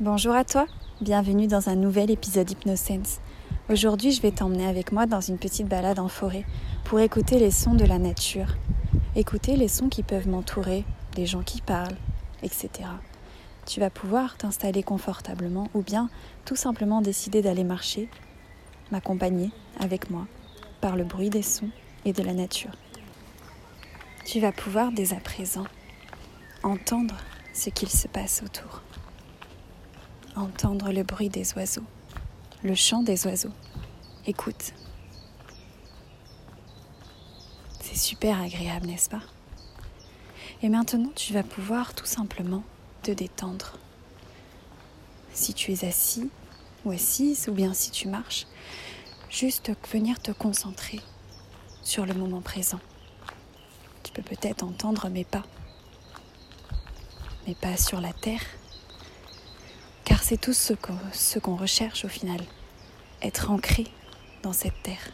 Bonjour 0.00 0.34
à 0.34 0.44
toi, 0.44 0.66
bienvenue 1.00 1.46
dans 1.46 1.68
un 1.68 1.76
nouvel 1.76 2.10
épisode 2.10 2.50
HypnoSense. 2.50 3.20
Aujourd'hui, 3.70 4.10
je 4.10 4.20
vais 4.20 4.32
t'emmener 4.32 4.66
avec 4.66 4.90
moi 4.90 5.06
dans 5.06 5.20
une 5.20 5.38
petite 5.38 5.68
balade 5.68 6.00
en 6.00 6.08
forêt 6.08 6.44
pour 6.82 6.98
écouter 6.98 7.38
les 7.38 7.52
sons 7.52 7.74
de 7.74 7.84
la 7.84 8.00
nature, 8.00 8.56
écouter 9.14 9.54
les 9.54 9.68
sons 9.68 9.88
qui 9.88 10.02
peuvent 10.02 10.26
m'entourer, 10.26 10.84
des 11.14 11.26
gens 11.26 11.44
qui 11.44 11.60
parlent, 11.60 11.94
etc. 12.42 12.70
Tu 13.66 13.78
vas 13.78 13.88
pouvoir 13.88 14.36
t'installer 14.36 14.82
confortablement 14.82 15.68
ou 15.74 15.82
bien 15.82 16.10
tout 16.44 16.56
simplement 16.56 17.00
décider 17.00 17.40
d'aller 17.40 17.62
marcher, 17.62 18.08
m'accompagner 18.90 19.52
avec 19.78 20.10
moi 20.10 20.26
par 20.80 20.96
le 20.96 21.04
bruit 21.04 21.30
des 21.30 21.42
sons 21.42 21.70
et 22.04 22.12
de 22.12 22.22
la 22.24 22.34
nature. 22.34 22.74
Tu 24.24 24.40
vas 24.40 24.50
pouvoir 24.50 24.90
dès 24.90 25.14
à 25.14 25.20
présent 25.20 25.66
entendre 26.64 27.14
ce 27.52 27.70
qu'il 27.70 27.90
se 27.90 28.08
passe 28.08 28.42
autour 28.42 28.82
entendre 30.36 30.92
le 30.92 31.02
bruit 31.02 31.28
des 31.28 31.54
oiseaux, 31.54 31.84
le 32.62 32.74
chant 32.74 33.02
des 33.02 33.26
oiseaux. 33.26 33.52
Écoute. 34.26 34.72
C'est 37.80 37.96
super 37.96 38.40
agréable, 38.40 38.86
n'est-ce 38.86 39.10
pas? 39.10 39.22
Et 40.62 40.68
maintenant, 40.68 41.10
tu 41.14 41.32
vas 41.32 41.42
pouvoir 41.42 41.94
tout 41.94 42.06
simplement 42.06 42.64
te 43.02 43.10
détendre. 43.10 43.78
Si 45.32 45.52
tu 45.52 45.72
es 45.72 45.84
assis 45.84 46.30
ou 46.84 46.90
assise, 46.90 47.48
ou 47.48 47.52
bien 47.52 47.74
si 47.74 47.90
tu 47.90 48.08
marches, 48.08 48.46
juste 49.28 49.72
venir 49.92 50.20
te 50.20 50.32
concentrer 50.32 51.00
sur 51.82 52.06
le 52.06 52.14
moment 52.14 52.40
présent. 52.40 52.80
Tu 54.02 54.12
peux 54.12 54.22
peut-être 54.22 54.62
entendre 54.62 55.08
mes 55.08 55.24
pas, 55.24 55.44
mes 57.46 57.54
pas 57.54 57.76
sur 57.76 58.00
la 58.00 58.12
terre, 58.12 58.42
c'est 60.26 60.40
tout 60.40 60.54
ce 60.54 61.38
qu'on 61.38 61.56
recherche 61.56 62.06
au 62.06 62.08
final, 62.08 62.40
être 63.20 63.50
ancré 63.50 63.84
dans 64.42 64.54
cette 64.54 64.82
terre, 64.82 65.10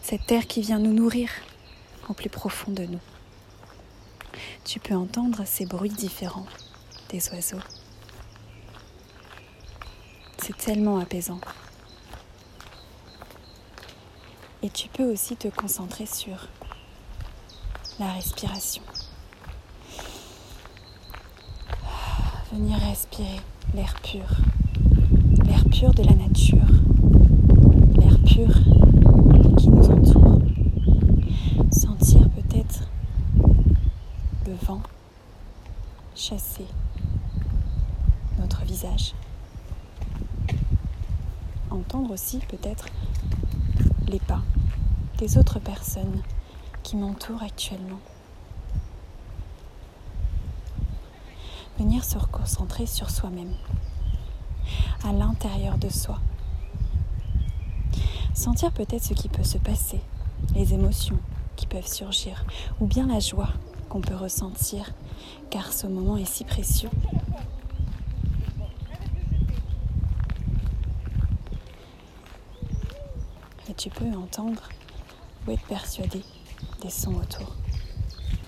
cette 0.00 0.24
terre 0.24 0.46
qui 0.46 0.62
vient 0.62 0.78
nous 0.78 0.94
nourrir 0.94 1.28
au 2.08 2.14
plus 2.14 2.30
profond 2.30 2.72
de 2.72 2.84
nous. 2.84 3.00
Tu 4.64 4.80
peux 4.80 4.94
entendre 4.94 5.42
ces 5.44 5.66
bruits 5.66 5.90
différents 5.90 6.46
des 7.10 7.28
oiseaux. 7.28 7.60
C'est 10.38 10.56
tellement 10.56 10.98
apaisant. 10.98 11.40
Et 14.62 14.70
tu 14.70 14.88
peux 14.88 15.12
aussi 15.12 15.36
te 15.36 15.48
concentrer 15.48 16.06
sur 16.06 16.48
la 17.98 18.14
respiration. 18.14 18.82
Venir 22.50 22.78
respirer 22.78 23.42
l'air 23.74 23.94
pur, 24.02 24.26
l'air 25.44 25.64
pur 25.70 25.92
de 25.94 26.02
la 26.02 26.14
nature, 26.14 26.66
l'air 27.98 28.18
pur 28.20 28.48
qui 29.56 29.68
nous 29.68 29.90
entoure. 29.90 30.40
Sentir 31.70 32.28
peut-être 32.30 32.88
le 34.46 34.54
vent 34.66 34.80
chasser 36.14 36.66
notre 38.38 38.64
visage. 38.64 39.14
Entendre 41.70 42.12
aussi 42.12 42.38
peut-être 42.48 42.86
les 44.08 44.20
pas 44.20 44.42
des 45.18 45.38
autres 45.38 45.58
personnes 45.58 46.22
qui 46.82 46.96
m'entourent 46.96 47.42
actuellement. 47.42 48.00
Venir 51.78 52.04
se 52.04 52.18
reconcentrer 52.18 52.86
sur 52.86 53.10
soi-même, 53.10 53.54
à 55.04 55.12
l'intérieur 55.12 55.78
de 55.78 55.88
soi. 55.88 56.18
Sentir 58.34 58.72
peut-être 58.72 59.04
ce 59.04 59.14
qui 59.14 59.28
peut 59.28 59.44
se 59.44 59.58
passer, 59.58 60.00
les 60.54 60.74
émotions 60.74 61.18
qui 61.56 61.66
peuvent 61.66 61.86
surgir, 61.86 62.44
ou 62.80 62.86
bien 62.86 63.06
la 63.06 63.20
joie 63.20 63.48
qu'on 63.88 64.00
peut 64.00 64.14
ressentir, 64.14 64.92
car 65.50 65.72
ce 65.72 65.86
moment 65.86 66.16
est 66.16 66.24
si 66.24 66.44
précieux. 66.44 66.90
Et 73.68 73.74
tu 73.74 73.90
peux 73.90 74.14
entendre 74.16 74.62
ou 75.46 75.50
être 75.50 75.64
persuadé 75.64 76.22
des 76.82 76.90
sons 76.90 77.14
autour. 77.14 77.54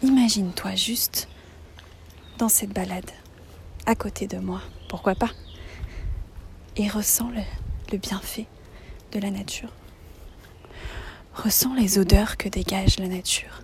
Imagine-toi 0.03 0.75
juste 0.75 1.29
dans 2.39 2.49
cette 2.49 2.73
balade, 2.73 3.11
à 3.89 3.95
côté 3.95 4.27
de 4.27 4.37
moi, 4.37 4.61
pourquoi 4.91 5.15
pas, 5.15 5.31
et 6.77 6.89
ressens 6.89 7.31
le, 7.31 7.97
bienfait 7.97 8.45
de 9.13 9.19
la 9.19 9.31
nature. 9.31 9.71
Ressens 11.33 11.75
les 11.75 11.99
odeurs 11.99 12.37
que 12.37 12.51
dégage 12.51 12.99
la 12.99 13.09
nature. 13.09 13.63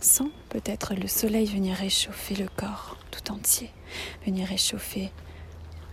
Sens 0.00 0.30
peut-être 0.48 0.94
le 0.94 1.06
soleil 1.06 1.46
venir 1.46 1.76
réchauffer 1.76 2.34
le 2.34 2.48
corps 2.48 2.96
tout 3.12 3.30
entier, 3.30 3.70
venir 4.26 4.48
réchauffer 4.48 5.12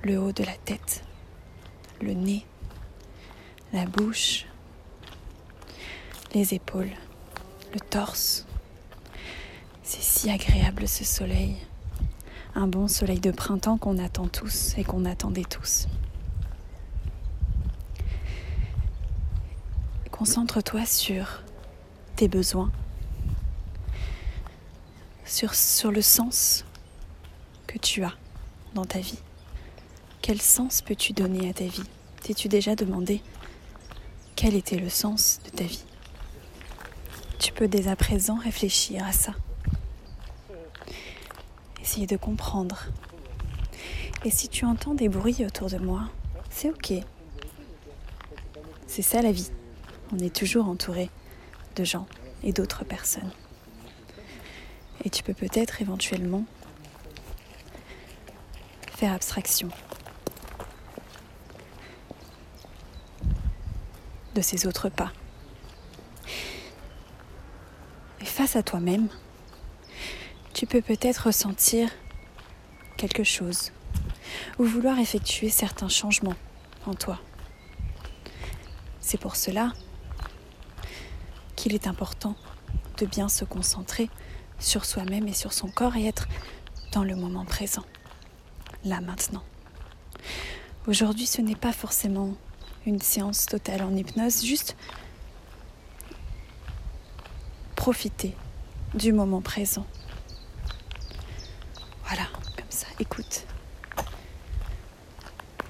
le 0.01 0.17
haut 0.17 0.31
de 0.31 0.43
la 0.43 0.55
tête, 0.65 1.03
le 2.01 2.13
nez, 2.13 2.47
la 3.73 3.85
bouche, 3.85 4.47
les 6.33 6.55
épaules, 6.55 6.95
le 7.75 7.79
torse, 7.79 8.47
c'est 9.83 10.01
si 10.01 10.31
agréable 10.31 10.87
ce 10.87 11.03
soleil. 11.03 11.57
Un 12.57 12.67
bon 12.67 12.87
soleil 12.87 13.19
de 13.19 13.31
printemps 13.31 13.77
qu'on 13.77 13.97
attend 13.97 14.29
tous 14.29 14.77
et 14.77 14.85
qu'on 14.85 15.03
attendait 15.03 15.43
tous. 15.43 15.87
Concentre-toi 20.09 20.85
sur 20.85 21.43
tes 22.15 22.29
besoins, 22.29 22.71
sur, 25.25 25.91
le 25.91 26.01
sens 26.01 26.63
que 27.67 27.77
tu 27.77 28.05
as 28.05 28.13
dans 28.73 28.85
ta 28.85 28.99
vie. 28.99 29.19
Quel 30.21 30.41
sens 30.41 30.81
peux-tu 30.81 31.11
donner 31.11 31.49
à 31.49 31.53
ta 31.53 31.65
vie? 31.65 31.83
T'es-tu 32.23 32.47
déjà 32.47 32.77
demandé 32.77 33.21
quel 34.37 34.55
était 34.55 34.77
le 34.77 34.89
sens 34.89 35.41
de 35.43 35.49
ta 35.49 35.65
vie? 35.65 35.83
Tu 37.37 37.51
peux 37.51 37.67
dès 37.67 37.89
à 37.89 37.97
présent 37.97 38.35
réfléchir 38.35 39.05
à 39.05 39.11
ça 39.11 39.33
essayer 41.85 42.07
de 42.07 42.17
comprendre. 42.17 42.87
Et 44.23 44.31
si 44.31 44.49
tu 44.49 44.65
entends 44.65 44.95
des 44.95 45.07
bruits 45.07 45.45
autour 45.45 45.69
de 45.69 45.77
moi, 45.77 46.09
c'est 46.49 46.71
ok. 46.71 46.93
C'est 48.87 49.03
ça 49.03 49.21
la 49.21 49.31
vie. 49.31 49.51
On 50.11 50.17
est 50.17 50.35
toujours 50.35 50.67
entouré 50.67 51.11
de 51.75 51.83
gens 51.83 52.07
et 52.41 52.53
d'autres 52.53 52.83
personnes. 52.85 53.31
Et 55.03 55.11
tu 55.11 55.21
peux 55.21 55.35
peut-être 55.35 55.79
éventuellement 55.79 56.45
faire 58.89 59.13
abstraction 59.13 59.69
de 64.33 64.41
ces 64.41 64.65
autres 64.65 64.89
pas. 64.89 65.11
Et 68.21 68.25
face 68.25 68.55
à 68.55 68.63
toi-même, 68.63 69.07
tu 70.65 70.81
peux 70.81 70.95
peut-être 70.95 71.27
ressentir 71.27 71.91
quelque 72.97 73.23
chose 73.23 73.71
ou 74.57 74.63
vouloir 74.63 74.97
effectuer 74.97 75.49
certains 75.49 75.89
changements 75.89 76.33
en 76.87 76.95
toi. 76.95 77.19
C'est 78.99 79.19
pour 79.19 79.35
cela 79.35 79.73
qu'il 81.55 81.75
est 81.75 81.85
important 81.85 82.35
de 82.97 83.05
bien 83.05 83.29
se 83.29 83.45
concentrer 83.45 84.09
sur 84.57 84.85
soi-même 84.85 85.27
et 85.27 85.33
sur 85.33 85.53
son 85.53 85.67
corps 85.67 85.97
et 85.97 86.07
être 86.07 86.27
dans 86.93 87.03
le 87.03 87.15
moment 87.15 87.45
présent, 87.45 87.85
là 88.83 89.01
maintenant. 89.01 89.43
Aujourd'hui, 90.87 91.27
ce 91.27 91.41
n'est 91.41 91.55
pas 91.55 91.73
forcément 91.73 92.33
une 92.87 93.01
séance 93.01 93.45
totale 93.45 93.83
en 93.83 93.95
hypnose, 93.95 94.43
juste 94.43 94.75
profiter 97.75 98.35
du 98.95 99.13
moment 99.13 99.41
présent 99.41 99.85
écoute. 102.99 103.45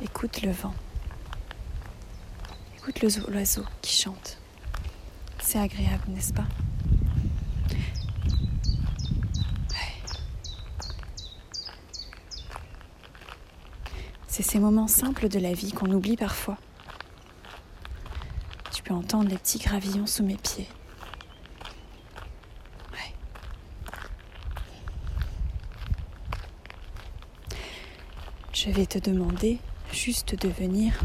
Écoute 0.02 0.42
le 0.42 0.52
vent. 0.52 0.74
Écoute 2.78 3.02
l'oiseau 3.02 3.64
qui 3.82 3.96
chante. 3.96 4.38
C'est 5.40 5.60
agréable, 5.60 6.04
n'est-ce 6.10 6.34
pas? 6.34 6.46
C'est 14.28 14.44
ces 14.44 14.60
moments 14.60 14.90
simples 14.90 15.30
de 15.30 15.40
la 15.40 15.54
vie 15.54 15.72
qu'on 15.72 15.90
oublie 15.92 16.18
parfois. 16.18 16.58
Tu 18.74 18.84
peux 18.84 18.94
entendre 18.94 19.30
les 19.30 19.38
petits 19.38 19.60
gravillons 19.60 20.08
sous 20.08 20.24
mes 20.24 20.36
pieds. 20.36 20.68
Je 28.66 28.72
vais 28.72 28.88
te 28.88 28.98
demander 28.98 29.60
juste 29.94 30.34
de 30.34 30.50
venir 30.50 31.00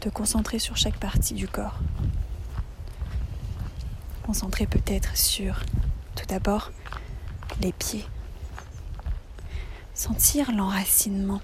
te 0.00 0.08
concentrer 0.08 0.58
sur 0.58 0.78
chaque 0.78 0.96
partie 0.96 1.34
du 1.34 1.46
corps. 1.46 1.78
Concentrer 4.24 4.66
peut-être 4.66 5.14
sur 5.14 5.60
tout 6.16 6.24
d'abord 6.26 6.72
les 7.60 7.72
pieds. 7.72 8.06
Sentir 9.92 10.52
l'enracinement 10.52 11.42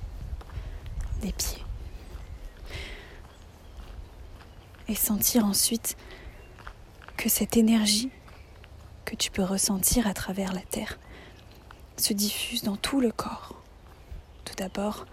des 1.21 1.33
pieds. 1.33 1.63
Et 4.89 4.95
sentir 4.95 5.45
ensuite 5.45 5.99
que 7.19 7.29
cette 7.29 7.59
énergie 7.59 8.11
que 9.05 9.17
tu 9.17 9.31
peux 9.31 9.45
ressentir 9.45 10.07
à 10.07 10.15
travers 10.15 10.55
la 10.55 10.63
terre 10.63 10.99
se 11.99 12.15
diffuse 12.15 12.63
dans 12.63 12.77
tout 12.77 13.03
le 13.03 13.13
corps. 13.13 13.60
Tout 14.51 14.57
d'abord 14.57 15.07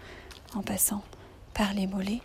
en 0.54 0.62
passant 0.62 1.04
par 1.54 1.72
les 1.72 1.86
mollets, 1.86 2.22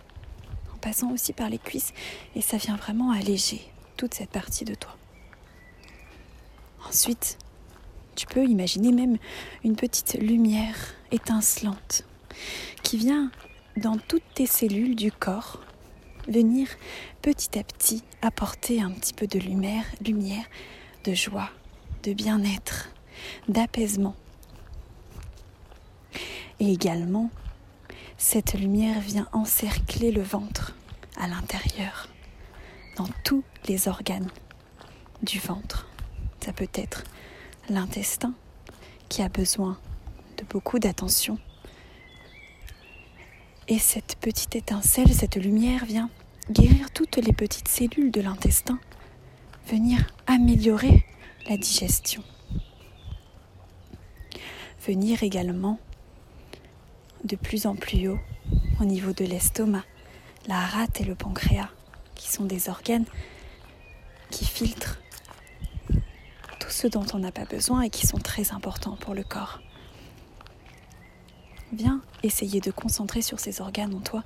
en 0.73 0.77
passant 0.77 1.11
aussi 1.11 1.31
par 1.31 1.47
les 1.47 1.59
cuisses, 1.59 1.93
et 2.35 2.41
ça 2.41 2.57
vient 2.57 2.75
vraiment 2.75 3.11
alléger 3.11 3.61
toute 3.97 4.15
cette 4.15 4.31
partie 4.31 4.65
de 4.65 4.73
toi. 4.73 4.97
Ensuite, 6.87 7.37
tu 8.15 8.25
peux 8.25 8.45
imaginer 8.45 8.91
même 8.91 9.17
une 9.63 9.75
petite 9.75 10.15
lumière 10.15 10.75
étincelante 11.11 12.03
qui 12.81 12.97
vient 12.97 13.29
dans 13.77 13.97
toutes 13.97 14.33
tes 14.33 14.47
cellules 14.47 14.95
du 14.95 15.11
corps 15.11 15.59
venir 16.27 16.67
petit 17.21 17.59
à 17.59 17.63
petit 17.63 18.03
apporter 18.23 18.81
un 18.81 18.89
petit 18.89 19.13
peu 19.13 19.27
de 19.27 19.37
lumière, 19.37 19.85
lumière, 20.03 20.45
de 21.03 21.13
joie, 21.13 21.51
de 22.03 22.13
bien-être, 22.13 22.89
d'apaisement. 23.47 24.15
Et 26.59 26.71
également, 26.71 27.29
cette 28.17 28.53
lumière 28.53 28.99
vient 28.99 29.27
encercler 29.33 30.11
le 30.11 30.21
ventre 30.21 30.75
à 31.17 31.27
l'intérieur, 31.27 32.07
dans 32.97 33.07
tous 33.23 33.43
les 33.67 33.87
organes 33.87 34.29
du 35.21 35.39
ventre. 35.39 35.87
Ça 36.43 36.53
peut 36.53 36.69
être 36.73 37.03
l'intestin 37.69 38.33
qui 39.09 39.21
a 39.21 39.29
besoin 39.29 39.77
de 40.37 40.43
beaucoup 40.45 40.79
d'attention. 40.79 41.37
Et 43.67 43.79
cette 43.79 44.17
petite 44.17 44.55
étincelle, 44.55 45.13
cette 45.13 45.37
lumière 45.37 45.85
vient 45.85 46.09
guérir 46.51 46.91
toutes 46.91 47.17
les 47.17 47.31
petites 47.31 47.67
cellules 47.67 48.11
de 48.11 48.21
l'intestin, 48.21 48.79
venir 49.67 50.05
améliorer 50.27 51.05
la 51.49 51.57
digestion, 51.57 52.23
venir 54.85 55.23
également 55.23 55.79
de 57.23 57.35
plus 57.35 57.65
en 57.65 57.75
plus 57.75 58.07
haut 58.07 58.19
au 58.79 58.85
niveau 58.85 59.13
de 59.13 59.25
l'estomac, 59.25 59.83
la 60.47 60.59
rate 60.59 61.01
et 61.01 61.03
le 61.03 61.15
pancréas, 61.15 61.69
qui 62.15 62.29
sont 62.29 62.45
des 62.45 62.69
organes 62.69 63.05
qui 64.29 64.45
filtrent 64.45 64.99
tout 66.59 66.69
ce 66.69 66.87
dont 66.87 67.05
on 67.13 67.19
n'a 67.19 67.31
pas 67.31 67.45
besoin 67.45 67.81
et 67.81 67.89
qui 67.89 68.07
sont 68.07 68.17
très 68.17 68.51
importants 68.51 68.95
pour 68.95 69.13
le 69.13 69.23
corps. 69.23 69.59
Viens 71.71 72.01
essayer 72.23 72.61
de 72.61 72.71
concentrer 72.71 73.21
sur 73.21 73.39
ces 73.39 73.61
organes 73.61 73.93
en 73.95 73.99
toi 73.99 74.23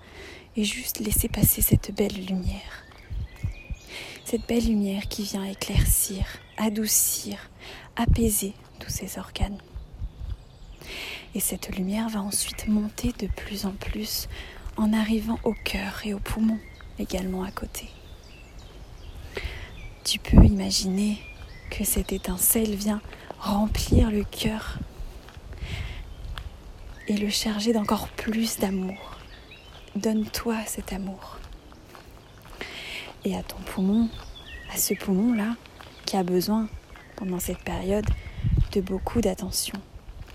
et 0.55 0.63
juste 0.63 0.99
laisser 0.99 1.29
passer 1.29 1.61
cette 1.61 1.93
belle 1.95 2.25
lumière. 2.25 2.83
Cette 4.25 4.47
belle 4.47 4.65
lumière 4.65 5.07
qui 5.07 5.23
vient 5.23 5.45
éclaircir, 5.45 6.25
adoucir, 6.57 7.49
apaiser 7.95 8.53
tous 8.79 8.89
ces 8.89 9.17
organes. 9.17 9.57
Et 11.37 11.39
cette 11.39 11.75
lumière 11.77 12.09
va 12.09 12.19
ensuite 12.19 12.67
monter 12.67 13.13
de 13.19 13.27
plus 13.27 13.67
en 13.67 13.71
plus 13.71 14.27
en 14.75 14.91
arrivant 14.91 15.37
au 15.43 15.53
cœur 15.53 16.01
et 16.03 16.15
au 16.15 16.19
poumon 16.19 16.57
également 16.97 17.43
à 17.43 17.51
côté. 17.51 17.91
Tu 20.03 20.17
peux 20.17 20.43
imaginer 20.43 21.19
que 21.69 21.83
cette 21.83 22.11
étincelle 22.11 22.73
vient 22.73 23.01
remplir 23.37 24.09
le 24.09 24.23
cœur 24.23 24.79
et 27.07 27.15
le 27.15 27.29
charger 27.29 27.71
d'encore 27.71 28.07
plus 28.07 28.57
d'amour. 28.57 29.19
Donne-toi 29.95 30.55
cet 30.65 30.91
amour. 30.91 31.37
Et 33.25 33.37
à 33.37 33.43
ton 33.43 33.57
poumon, 33.57 34.09
à 34.73 34.77
ce 34.77 34.95
poumon-là, 34.95 35.55
qui 36.07 36.17
a 36.17 36.23
besoin 36.23 36.67
pendant 37.15 37.39
cette 37.39 37.63
période 37.63 38.09
de 38.71 38.81
beaucoup 38.81 39.21
d'attention. 39.21 39.79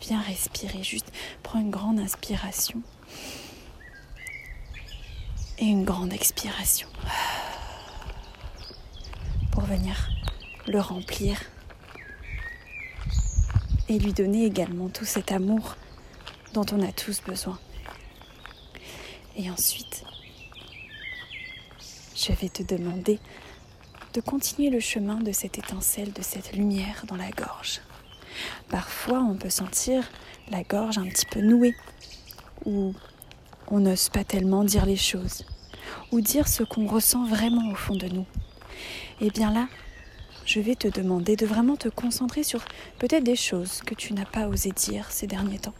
Viens 0.02 0.20
respirer, 0.20 0.82
juste 0.82 1.12
prends 1.44 1.60
une 1.60 1.70
grande 1.70 2.00
inspiration 2.00 2.82
et 5.58 5.64
une 5.64 5.84
grande 5.84 6.12
expiration 6.12 6.88
pour 9.52 9.62
venir 9.62 10.10
le 10.66 10.80
remplir 10.80 11.40
et 13.88 13.98
lui 14.00 14.12
donner 14.12 14.44
également 14.44 14.88
tout 14.88 15.04
cet 15.04 15.30
amour 15.30 15.76
dont 16.52 16.66
on 16.72 16.82
a 16.82 16.90
tous 16.90 17.22
besoin. 17.22 17.58
Et 19.36 19.50
ensuite, 19.50 20.04
je 22.16 22.32
vais 22.32 22.48
te 22.48 22.64
demander 22.64 23.20
de 24.14 24.20
continuer 24.20 24.68
le 24.68 24.80
chemin 24.80 25.20
de 25.20 25.30
cette 25.30 25.58
étincelle, 25.58 26.12
de 26.12 26.22
cette 26.22 26.52
lumière 26.54 27.04
dans 27.06 27.16
la 27.16 27.30
gorge. 27.30 27.80
Parfois, 28.68 29.20
on 29.20 29.34
peut 29.34 29.50
sentir 29.50 30.04
la 30.50 30.62
gorge 30.62 30.98
un 30.98 31.06
petit 31.06 31.26
peu 31.26 31.40
nouée, 31.40 31.74
ou 32.64 32.94
on 33.68 33.80
n'ose 33.80 34.08
pas 34.08 34.24
tellement 34.24 34.64
dire 34.64 34.86
les 34.86 34.96
choses, 34.96 35.44
ou 36.10 36.20
dire 36.20 36.48
ce 36.48 36.62
qu'on 36.62 36.86
ressent 36.86 37.24
vraiment 37.24 37.70
au 37.70 37.74
fond 37.74 37.96
de 37.96 38.08
nous. 38.08 38.26
Et 39.20 39.26
eh 39.26 39.30
bien 39.30 39.52
là, 39.52 39.68
je 40.44 40.60
vais 40.60 40.74
te 40.74 40.88
demander 40.88 41.36
de 41.36 41.46
vraiment 41.46 41.76
te 41.76 41.88
concentrer 41.88 42.42
sur 42.42 42.64
peut-être 42.98 43.24
des 43.24 43.36
choses 43.36 43.80
que 43.82 43.94
tu 43.94 44.12
n'as 44.12 44.24
pas 44.24 44.48
osé 44.48 44.70
dire 44.70 45.10
ces 45.10 45.26
derniers 45.26 45.58
temps, 45.58 45.74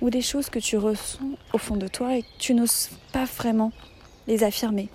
ou 0.00 0.10
des 0.10 0.22
choses 0.22 0.48
que 0.48 0.58
tu 0.58 0.76
ressens 0.76 1.36
au 1.52 1.58
fond 1.58 1.76
de 1.76 1.88
toi 1.88 2.16
et 2.16 2.22
que 2.22 2.38
tu 2.38 2.54
n'oses 2.54 2.90
pas 3.12 3.24
vraiment 3.24 3.72
les 4.26 4.42
affirmer, 4.42 4.88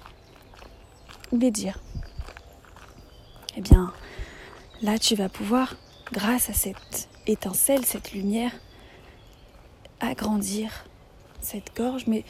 ou 1.31 1.37
les 1.37 1.51
dire. 1.51 1.79
Eh 3.57 3.61
bien, 3.61 3.93
là, 4.81 4.97
tu 4.97 5.15
vas 5.15 5.29
pouvoir 5.29 5.75
grâce 6.11 6.49
à 6.49 6.53
cette 6.53 7.09
étincelle, 7.27 7.85
cette 7.85 8.11
lumière, 8.11 8.51
agrandir 9.99 10.85
cette 11.41 11.75
gorge, 11.75 12.05
mais 12.07 12.23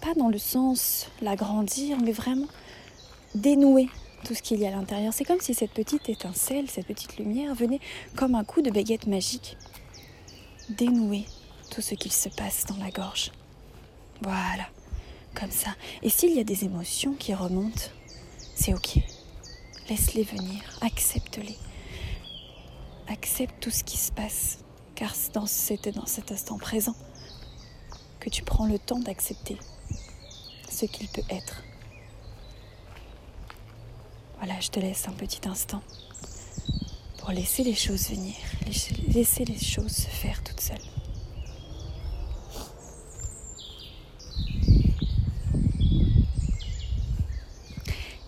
pas 0.00 0.14
dans 0.14 0.28
le 0.28 0.38
sens 0.38 1.08
l'agrandir, 1.22 1.98
mais 2.02 2.12
vraiment 2.12 2.48
dénouer 3.34 3.88
tout 4.24 4.34
ce 4.34 4.42
qu'il 4.42 4.60
y 4.60 4.66
a 4.66 4.68
à 4.68 4.72
l'intérieur. 4.72 5.12
C'est 5.12 5.24
comme 5.24 5.40
si 5.40 5.54
cette 5.54 5.72
petite 5.72 6.08
étincelle, 6.08 6.68
cette 6.68 6.86
petite 6.86 7.16
lumière 7.18 7.54
venait 7.54 7.80
comme 8.16 8.34
un 8.34 8.44
coup 8.44 8.62
de 8.62 8.70
baguette 8.70 9.06
magique, 9.06 9.56
dénouer 10.68 11.24
tout 11.70 11.80
ce 11.80 11.94
qu'il 11.94 12.12
se 12.12 12.28
passe 12.28 12.66
dans 12.66 12.76
la 12.76 12.90
gorge. 12.90 13.30
Voilà, 14.22 14.68
comme 15.34 15.50
ça. 15.50 15.70
Et 16.02 16.10
s'il 16.10 16.34
y 16.34 16.40
a 16.40 16.44
des 16.44 16.64
émotions 16.64 17.14
qui 17.14 17.34
remontent, 17.34 17.90
c'est 18.54 18.74
ok. 18.74 18.98
Laisse-les 19.88 20.24
venir, 20.24 20.60
accepte-les 20.82 21.56
accepte 23.08 23.54
tout 23.60 23.70
ce 23.70 23.84
qui 23.84 23.96
se 23.96 24.12
passe, 24.12 24.58
car 24.94 25.14
c'est 25.14 25.34
dans 25.34 26.06
cet 26.06 26.32
instant 26.32 26.58
présent 26.58 26.94
que 28.20 28.30
tu 28.30 28.42
prends 28.42 28.66
le 28.66 28.78
temps 28.78 28.98
d'accepter 28.98 29.58
ce 30.70 30.86
qu'il 30.86 31.08
peut 31.08 31.22
être. 31.30 31.62
Voilà, 34.38 34.60
je 34.60 34.68
te 34.68 34.78
laisse 34.78 35.08
un 35.08 35.12
petit 35.12 35.48
instant 35.48 35.82
pour 37.18 37.30
laisser 37.30 37.64
les 37.64 37.74
choses 37.74 38.08
venir, 38.10 38.34
laisser 39.08 39.44
les 39.44 39.58
choses 39.58 39.92
se 39.92 40.08
faire 40.08 40.42
toutes 40.44 40.60
seules. 40.60 40.78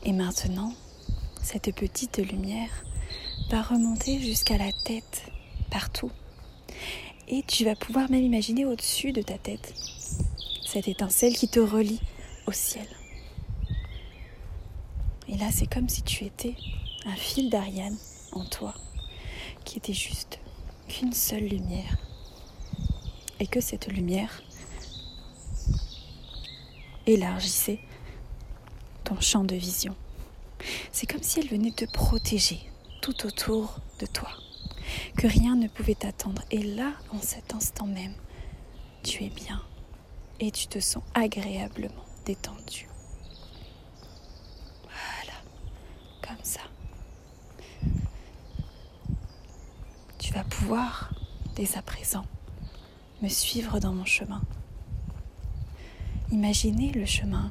Et 0.03 0.13
maintenant, 0.13 0.73
cette 1.43 1.73
petite 1.75 2.19
lumière 2.19 2.71
va 3.51 3.63
remonter 3.63 4.21
jusqu'à 4.21 4.57
la 4.57 4.71
tête, 4.71 5.25
partout. 5.73 6.13
Et 7.27 7.43
tu 7.43 7.65
vas 7.65 7.75
pouvoir 7.75 8.09
même 8.09 8.23
imaginer 8.23 8.65
au-dessus 8.65 9.11
de 9.11 9.23
ta 9.23 9.39
tête 9.39 9.75
cette 10.65 10.87
étincelle 10.87 11.35
qui 11.35 11.49
te 11.49 11.59
relie 11.59 12.01
au 12.47 12.53
ciel. 12.53 12.87
Et 15.27 15.37
là, 15.37 15.49
c'est 15.51 15.67
comme 15.67 15.89
si 15.89 16.03
tu 16.03 16.25
étais 16.25 16.55
un 17.07 17.17
fil 17.17 17.51
d'Ariane 17.51 17.97
en 18.31 18.45
toi, 18.45 18.73
qui 19.65 19.79
était 19.79 19.93
juste 19.93 20.39
qu'une 20.87 21.13
seule 21.13 21.47
lumière. 21.47 21.99
Et 23.41 23.49
que 23.49 23.61
cette 23.61 23.89
lumière 23.89 24.43
élargissait 27.07 27.81
ton 29.03 29.21
champ 29.21 29.43
de 29.43 29.57
vision. 29.57 29.97
C'est 30.93 31.11
comme 31.11 31.23
si 31.23 31.41
elle 31.41 31.49
venait 31.49 31.73
te 31.73 31.87
protéger 31.87 32.70
tout 33.01 33.27
autour 33.27 33.77
de 33.99 34.07
toi, 34.07 34.31
que 35.17 35.27
rien 35.27 35.57
ne 35.57 35.69
pouvait 35.69 35.95
t'attendre. 35.95 36.43
Et 36.51 36.63
là, 36.63 36.93
en 37.13 37.21
cet 37.21 37.55
instant 37.55 37.87
même, 37.87 38.15
tu 39.03 39.25
es 39.25 39.31
bien 39.31 39.63
et 40.39 40.51
tu 40.51 40.67
te 40.67 40.81
sens 40.81 41.03
agréablement 41.15 42.05
détendu. 42.25 42.89
Voilà, 44.83 45.39
comme 46.23 46.43
ça. 46.45 46.61
Tu 50.19 50.33
vas 50.33 50.45
pouvoir, 50.45 51.11
dès 51.57 51.77
à 51.77 51.83
présent, 51.83 52.25
me 53.23 53.29
suivre 53.29 53.81
dans 53.81 53.93
mon 53.93 54.05
chemin. 54.05 54.41
Imaginez 56.31 56.93
le 56.93 57.07
chemin 57.07 57.51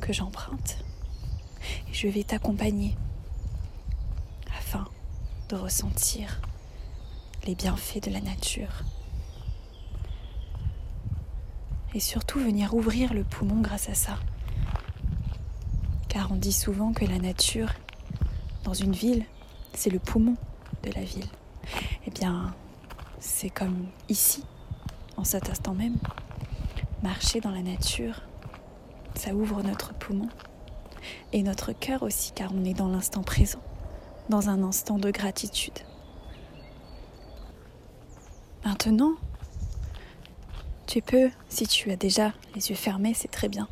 que 0.00 0.12
j'emprunte 0.12 0.78
et 1.90 1.94
je 1.94 2.08
vais 2.08 2.24
t'accompagner 2.24 2.96
ressentir 5.54 6.40
les 7.46 7.54
bienfaits 7.54 8.02
de 8.04 8.10
la 8.10 8.20
nature 8.20 8.82
et 11.94 12.00
surtout 12.00 12.38
venir 12.38 12.74
ouvrir 12.74 13.12
le 13.12 13.24
poumon 13.24 13.60
grâce 13.60 13.88
à 13.88 13.94
ça. 13.94 14.18
Car 16.08 16.30
on 16.32 16.36
dit 16.36 16.52
souvent 16.52 16.92
que 16.92 17.04
la 17.04 17.18
nature, 17.18 17.72
dans 18.64 18.74
une 18.74 18.92
ville, 18.92 19.24
c'est 19.74 19.90
le 19.90 19.98
poumon 19.98 20.36
de 20.82 20.90
la 20.92 21.02
ville. 21.02 21.28
Eh 22.06 22.10
bien, 22.10 22.54
c'est 23.18 23.50
comme 23.50 23.86
ici, 24.08 24.44
en 25.16 25.24
cet 25.24 25.50
instant 25.50 25.74
même. 25.74 25.96
Marcher 27.02 27.40
dans 27.40 27.50
la 27.50 27.62
nature, 27.62 28.22
ça 29.14 29.34
ouvre 29.34 29.62
notre 29.62 29.92
poumon 29.94 30.28
et 31.32 31.42
notre 31.42 31.72
cœur 31.72 32.02
aussi, 32.02 32.32
car 32.32 32.52
on 32.54 32.64
est 32.64 32.74
dans 32.74 32.88
l'instant 32.88 33.22
présent, 33.22 33.62
dans 34.32 34.48
un 34.48 34.62
instant 34.62 34.96
de 34.96 35.10
gratitude. 35.10 35.78
Maintenant, 38.64 39.12
tu 40.86 41.02
peux, 41.02 41.30
si 41.50 41.66
tu 41.66 41.90
as 41.90 41.96
déjà 41.96 42.32
les 42.54 42.70
yeux 42.70 42.74
fermés, 42.74 43.12
c'est 43.12 43.30
très 43.30 43.50
bien. 43.50 43.68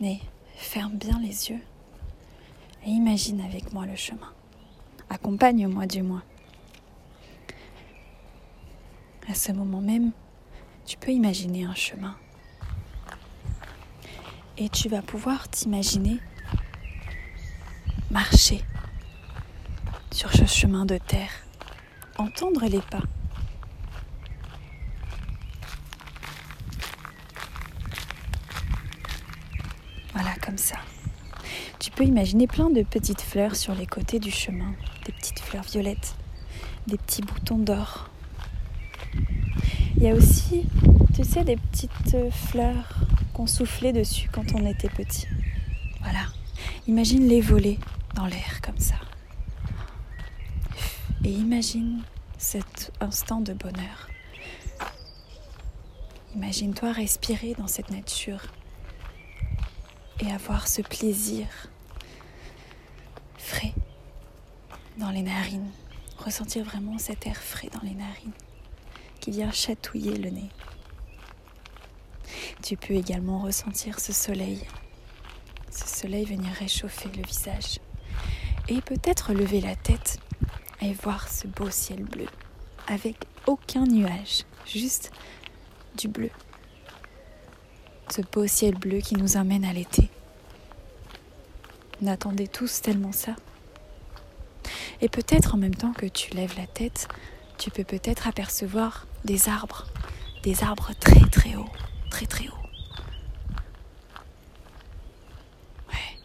Mais 0.00 0.20
ferme 0.54 0.94
bien 0.94 1.18
les 1.18 1.50
yeux 1.50 1.60
et 2.86 2.90
imagine 2.90 3.40
avec 3.40 3.72
moi 3.72 3.84
le 3.84 3.96
chemin. 3.96 4.32
Accompagne-moi 5.10 5.86
du 5.86 6.02
moins. 6.02 6.22
À 9.28 9.34
ce 9.34 9.50
moment 9.50 9.80
même, 9.80 10.12
tu 10.86 10.96
peux 10.98 11.10
imaginer 11.10 11.64
un 11.64 11.74
chemin. 11.74 12.16
Et 14.56 14.68
tu 14.68 14.88
vas 14.88 15.02
pouvoir 15.02 15.48
t'imaginer 15.48 16.20
marcher 18.12 18.62
sur 20.12 20.32
ce 20.32 20.44
chemin 20.44 20.84
de 20.84 20.98
terre, 20.98 21.30
entendre 22.18 22.66
les 22.66 22.80
pas 22.80 23.02
comme 30.42 30.58
ça. 30.58 30.76
Tu 31.78 31.90
peux 31.90 32.04
imaginer 32.04 32.46
plein 32.46 32.68
de 32.68 32.82
petites 32.82 33.22
fleurs 33.22 33.56
sur 33.56 33.74
les 33.74 33.86
côtés 33.86 34.18
du 34.18 34.30
chemin, 34.30 34.74
des 35.06 35.12
petites 35.12 35.40
fleurs 35.40 35.64
violettes, 35.64 36.14
des 36.86 36.98
petits 36.98 37.22
boutons 37.22 37.58
d'or. 37.58 38.10
Il 39.96 40.02
y 40.02 40.08
a 40.08 40.14
aussi, 40.14 40.66
tu 41.14 41.24
sais, 41.24 41.44
des 41.44 41.56
petites 41.56 42.16
fleurs 42.30 42.96
qu'on 43.32 43.46
soufflait 43.46 43.92
dessus 43.92 44.28
quand 44.30 44.54
on 44.54 44.66
était 44.66 44.88
petit. 44.88 45.26
Voilà. 46.00 46.26
Imagine 46.88 47.28
les 47.28 47.40
voler 47.40 47.78
dans 48.14 48.26
l'air 48.26 48.60
comme 48.62 48.78
ça. 48.78 48.96
Et 51.24 51.30
imagine 51.30 52.02
cet 52.36 52.92
instant 53.00 53.40
de 53.40 53.52
bonheur. 53.52 54.08
Imagine-toi 56.34 56.90
respirer 56.90 57.54
dans 57.54 57.68
cette 57.68 57.90
nature 57.90 58.42
et 60.18 60.32
avoir 60.32 60.66
ce 60.66 60.82
plaisir 60.82 61.46
frais 63.38 63.72
dans 64.98 65.10
les 65.10 65.22
narines. 65.22 65.70
Ressentir 66.18 66.64
vraiment 66.64 66.98
cet 66.98 67.24
air 67.26 67.36
frais 67.36 67.68
dans 67.72 67.82
les 67.82 67.94
narines 67.94 68.32
qui 69.20 69.30
vient 69.30 69.52
chatouiller 69.52 70.16
le 70.16 70.30
nez. 70.30 70.50
Tu 72.64 72.76
peux 72.76 72.94
également 72.94 73.38
ressentir 73.38 74.00
ce 74.00 74.12
soleil, 74.12 74.60
ce 75.70 75.86
soleil 75.86 76.24
venir 76.24 76.52
réchauffer 76.52 77.10
le 77.16 77.22
visage 77.22 77.78
et 78.66 78.80
peut-être 78.80 79.32
lever 79.32 79.60
la 79.60 79.76
tête 79.76 80.18
et 80.82 80.92
voir 80.92 81.28
ce 81.28 81.46
beau 81.46 81.70
ciel 81.70 82.04
bleu 82.04 82.26
avec 82.88 83.16
aucun 83.46 83.84
nuage, 83.84 84.44
juste 84.66 85.10
du 85.96 86.08
bleu 86.08 86.30
ce 88.12 88.20
beau 88.20 88.46
ciel 88.46 88.74
bleu 88.74 88.98
qui 88.98 89.16
nous 89.16 89.38
amène 89.38 89.64
à 89.64 89.72
l'été. 89.72 90.10
On 92.02 92.06
attendait 92.06 92.46
tous 92.46 92.82
tellement 92.82 93.12
ça. 93.12 93.34
Et 95.00 95.08
peut-être 95.08 95.54
en 95.54 95.58
même 95.58 95.74
temps 95.74 95.94
que 95.94 96.04
tu 96.04 96.34
lèves 96.34 96.54
la 96.58 96.66
tête, 96.66 97.08
tu 97.56 97.70
peux 97.70 97.84
peut-être 97.84 98.28
apercevoir 98.28 99.06
des 99.24 99.48
arbres, 99.48 99.86
des 100.42 100.62
arbres 100.62 100.90
très 101.00 101.26
très 101.30 101.56
hauts, 101.56 101.70
très 102.10 102.26
très 102.26 102.48
hauts. 102.48 102.68
Ouais. 105.88 106.18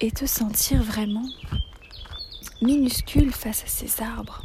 Et 0.00 0.12
te 0.12 0.26
sentir 0.26 0.80
vraiment 0.82 1.26
minuscule 2.62 3.32
face 3.32 3.64
à 3.64 3.66
ces 3.66 4.02
arbres 4.02 4.44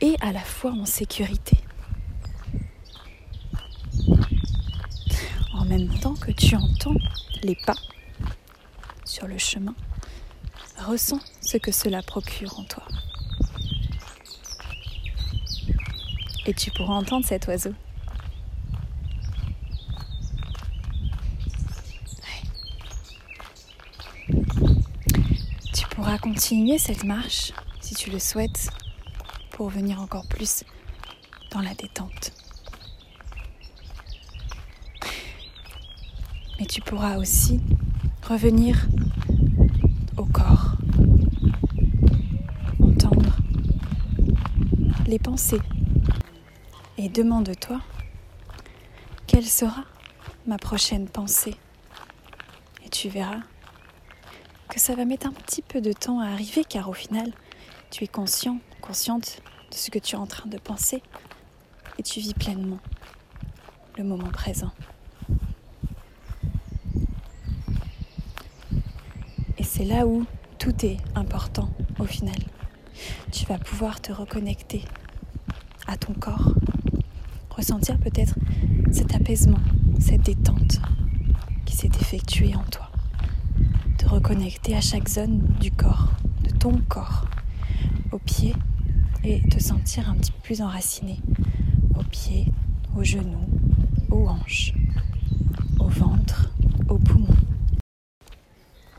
et 0.00 0.16
à 0.20 0.32
la 0.32 0.40
fois 0.40 0.72
en 0.72 0.86
sécurité. 0.86 1.58
en 5.62 5.64
même 5.66 5.88
temps 6.00 6.14
que 6.14 6.32
tu 6.32 6.56
entends 6.56 6.96
les 7.44 7.54
pas 7.54 7.76
sur 9.04 9.28
le 9.28 9.38
chemin, 9.38 9.76
ressens 10.78 11.20
ce 11.40 11.56
que 11.56 11.70
cela 11.70 12.02
procure 12.02 12.58
en 12.58 12.64
toi. 12.64 12.82
Et 16.46 16.52
tu 16.52 16.72
pourras 16.72 16.94
entendre 16.94 17.24
cet 17.24 17.46
oiseau. 17.46 17.72
Tu 25.72 25.81
pourras 25.94 26.16
continuer 26.16 26.78
cette 26.78 27.04
marche, 27.04 27.52
si 27.82 27.94
tu 27.94 28.10
le 28.10 28.18
souhaites, 28.18 28.70
pour 29.50 29.68
venir 29.68 30.00
encore 30.00 30.26
plus 30.26 30.64
dans 31.50 31.60
la 31.60 31.74
détente. 31.74 32.32
Mais 36.58 36.64
tu 36.64 36.80
pourras 36.80 37.18
aussi 37.18 37.60
revenir 38.26 38.88
au 40.16 40.24
corps, 40.24 40.76
entendre 42.80 43.36
les 45.06 45.18
pensées 45.18 45.60
et 46.96 47.10
demande-toi 47.10 47.82
quelle 49.26 49.44
sera 49.44 49.84
ma 50.46 50.56
prochaine 50.56 51.06
pensée? 51.06 51.56
Et 52.82 52.88
tu 52.88 53.10
verras 53.10 53.40
que 54.72 54.80
ça 54.80 54.94
va 54.94 55.04
mettre 55.04 55.26
un 55.26 55.32
petit 55.32 55.60
peu 55.60 55.82
de 55.82 55.92
temps 55.92 56.18
à 56.18 56.28
arriver 56.28 56.64
car 56.64 56.88
au 56.88 56.94
final, 56.94 57.30
tu 57.90 58.04
es 58.04 58.06
conscient, 58.06 58.56
consciente 58.80 59.42
de 59.70 59.76
ce 59.76 59.90
que 59.90 59.98
tu 59.98 60.16
es 60.16 60.18
en 60.18 60.26
train 60.26 60.48
de 60.48 60.56
penser 60.56 61.02
et 61.98 62.02
tu 62.02 62.20
vis 62.20 62.32
pleinement 62.32 62.78
le 63.98 64.04
moment 64.04 64.30
présent. 64.30 64.70
c'est 69.62 69.84
là 69.84 70.06
où 70.06 70.26
tout 70.58 70.84
est 70.84 70.98
important 71.14 71.68
au 71.98 72.04
final. 72.04 72.36
Tu 73.30 73.46
vas 73.46 73.58
pouvoir 73.58 74.00
te 74.00 74.12
reconnecter 74.12 74.84
à 75.86 75.96
ton 75.96 76.12
corps, 76.14 76.54
ressentir 77.50 77.98
peut-être 77.98 78.34
cet 78.90 79.14
apaisement, 79.14 79.60
cette 79.98 80.22
détente 80.22 80.80
qui 81.64 81.76
s'est 81.76 81.90
effectuée 82.00 82.54
en 82.54 82.64
toi. 82.64 82.91
Te 84.22 84.28
reconnecter 84.28 84.76
à 84.76 84.80
chaque 84.80 85.08
zone 85.08 85.40
du 85.60 85.72
corps, 85.72 86.12
de 86.44 86.50
ton 86.56 86.80
corps, 86.88 87.24
aux 88.12 88.20
pieds 88.20 88.54
et 89.24 89.40
te 89.48 89.58
sentir 89.58 90.08
un 90.08 90.14
petit 90.14 90.30
peu 90.30 90.38
plus 90.42 90.62
enraciné 90.62 91.18
aux 91.98 92.04
pieds, 92.04 92.46
aux 92.96 93.02
genoux, 93.02 93.48
aux 94.12 94.28
hanches, 94.28 94.74
au 95.80 95.88
ventre, 95.88 96.52
aux 96.88 96.98
poumons. 96.98 97.34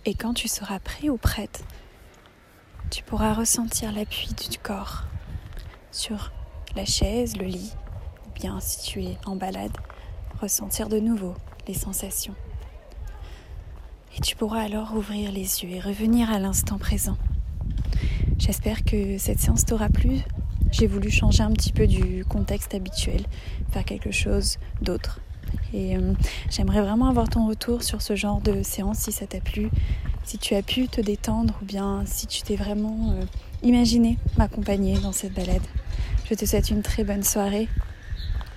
Et 0.04 0.14
quand 0.14 0.34
tu 0.34 0.50
seras 0.50 0.80
prêt 0.80 1.08
ou 1.08 1.16
prête, 1.16 1.64
tu 2.92 3.02
pourras 3.04 3.34
ressentir 3.34 3.94
l'appui 3.94 4.28
du 4.52 4.58
corps 4.58 5.04
sur 5.92 6.34
la 6.76 6.84
chaise, 6.84 7.38
le 7.38 7.46
lit, 7.46 7.72
ou 8.28 8.32
bien 8.34 8.60
si 8.60 8.92
tu 8.92 9.02
es 9.04 9.18
en 9.26 9.38
balade, 9.38 9.78
ressentir 10.42 10.90
de 10.90 11.00
nouveau 11.00 11.34
les 11.66 11.76
sensations. 11.76 12.36
Et 14.16 14.22
tu 14.22 14.36
pourras 14.36 14.62
alors 14.62 14.94
ouvrir 14.96 15.32
les 15.32 15.64
yeux 15.64 15.70
et 15.70 15.80
revenir 15.80 16.32
à 16.32 16.40
l'instant 16.40 16.78
présent. 16.78 17.18
J'espère 18.38 18.84
que 18.84 19.18
cette 19.18 19.40
séance 19.40 19.66
t'aura 19.66 19.90
plu, 19.90 20.20
j'ai 20.72 20.88
voulu 20.88 21.10
changer 21.10 21.44
un 21.44 21.52
petit 21.52 21.72
peu 21.72 21.88
du 21.88 22.26
contexte 22.26 22.74
habituel, 22.74 23.22
faire 23.72 23.86
quelque 23.86 24.12
chose 24.12 24.58
d'autre. 24.82 25.20
Et 25.74 25.96
euh, 25.98 26.14
j'aimerais 26.50 26.82
vraiment 26.82 27.08
avoir 27.08 27.30
ton 27.30 27.48
retour 27.48 27.84
sur 27.84 28.02
ce 28.02 28.16
genre 28.16 28.42
de 28.42 28.64
séance 28.64 29.00
si 29.00 29.12
ça 29.12 29.28
t'a 29.28 29.40
plu, 29.40 29.70
si 30.24 30.38
tu 30.38 30.56
as 30.56 30.64
pu 30.64 30.88
te 30.88 31.02
détendre 31.02 31.54
ou 31.62 31.66
bien 31.66 32.04
si 32.06 32.28
tu 32.28 32.42
t'es 32.42 32.56
vraiment 32.56 33.14
euh, 33.14 33.24
imaginé 33.62 34.18
m'accompagner 34.38 34.98
dans 35.00 35.12
cette 35.12 35.34
balade. 35.34 35.62
Je 36.30 36.36
te 36.36 36.46
souhaite 36.46 36.70
une 36.70 36.82
très 36.82 37.04
bonne 37.04 37.24
soirée 37.24 37.68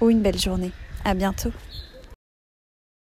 ou 0.01 0.11
une 0.11 0.23
belle 0.23 0.39
journée. 0.39 0.73
À 1.05 1.15
bientôt. 1.15 1.53